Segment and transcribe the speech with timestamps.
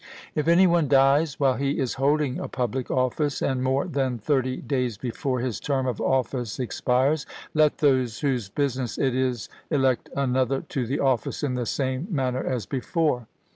[0.33, 4.57] If any one dies while he is holding a public office, and more than thirty
[4.57, 10.61] days before his term of office expires, let those whose business it is elect another
[10.69, 13.27] to the office in the same manner as before.